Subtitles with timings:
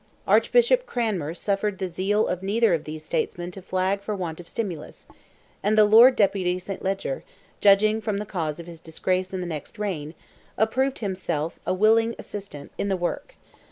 [0.25, 4.49] Archbishop Cranmer suffered the zeal of neither of these statesmen to flag for want of
[4.49, 5.05] stimulus,
[5.61, 7.23] and the Lord Deputy Saint Leger,
[7.59, 10.15] judging from the cause of his disgrace in the next reign,
[10.57, 13.35] approved himself a willing assistant in the work.